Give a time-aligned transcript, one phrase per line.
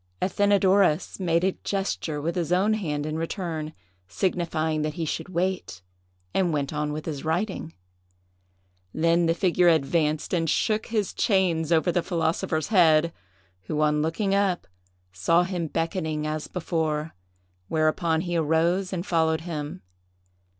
[0.19, 3.71] Athenadorus made a gesture with his own hand in return,
[4.07, 5.83] signifying that he should wait,
[6.33, 7.75] and went on with his writing.
[8.95, 13.13] Then the figure advanced and shook his chains over the philosopher's head,
[13.67, 14.65] who, on looking up,
[15.13, 17.13] saw him beckoning as before;
[17.67, 19.83] whereupon he arose and followed him.